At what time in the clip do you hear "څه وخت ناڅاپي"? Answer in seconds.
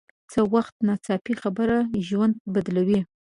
0.31-1.33